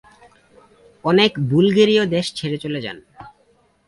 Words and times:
অনেক 1.03 1.31
বুলগেরীয় 1.39 2.03
দেশ 2.05 2.25
ছেড়ে 2.35 2.57
চলে 2.57 2.79
যান। 2.81 2.97